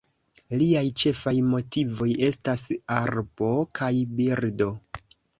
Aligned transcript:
Liaj 0.59 0.81
ĉefaj 1.01 1.33
motivoj 1.49 2.07
estas 2.27 2.63
arbo 2.95 3.51
kaj 3.81 3.91
birdo. 4.21 4.71